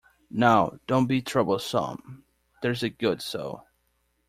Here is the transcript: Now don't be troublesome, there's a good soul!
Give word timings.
Now 0.31 0.79
don't 0.87 1.05
be 1.05 1.21
troublesome, 1.21 2.25
there's 2.63 2.81
a 2.81 2.89
good 2.89 3.21
soul! 3.21 3.67